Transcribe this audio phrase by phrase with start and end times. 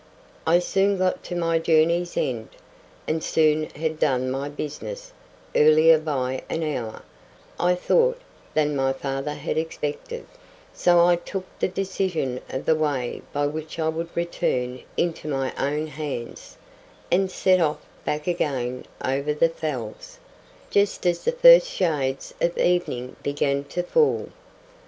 [0.47, 2.49] I soon got to my journey's end,
[3.07, 5.13] and soon had done my business;
[5.55, 7.03] earlier by an hour,
[7.59, 8.19] I thought,
[8.55, 10.25] than my father had expected,
[10.73, 15.53] so I took the decision of the way by which I would return into my
[15.55, 16.57] own hands,
[17.11, 20.17] and set off back again over the Fells,
[20.71, 24.29] just as the first shades of evening began to fall.